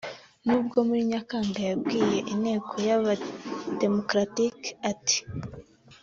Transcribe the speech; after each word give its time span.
nubwo 0.45 0.77
muri 0.87 1.01
Nyakanga 1.11 1.59
yabwiye 1.69 2.17
Inteko 2.33 2.73
y’Aba 2.87 3.13
démocrate 3.81 4.45
ati 4.91 5.17